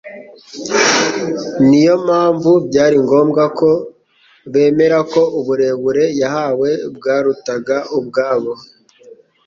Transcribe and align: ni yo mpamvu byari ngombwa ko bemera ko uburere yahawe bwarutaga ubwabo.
ni 1.67 1.79
yo 1.87 1.95
mpamvu 2.05 2.51
byari 2.67 2.97
ngombwa 3.05 3.43
ko 3.59 3.69
bemera 4.53 4.99
ko 5.11 5.21
uburere 5.39 6.03
yahawe 6.21 6.69
bwarutaga 6.95 7.77
ubwabo. 7.97 8.53